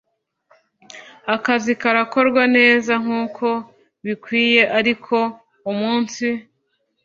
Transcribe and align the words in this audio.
akazi 1.35 1.71
karakorwa 1.81 2.43
neza 2.57 2.93
nkuko 3.03 3.47
bikwiye 4.05 4.61
ariko 4.79 5.17
umunsi 5.71 6.27